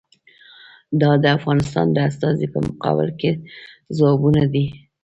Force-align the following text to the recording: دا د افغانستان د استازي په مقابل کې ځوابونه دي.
دا 1.01 1.11
د 1.23 1.25
افغانستان 1.37 1.87
د 1.91 1.97
استازي 2.09 2.47
په 2.53 2.59
مقابل 2.67 3.09
کې 3.19 3.31
ځوابونه 3.97 4.43
دي. 4.53 4.65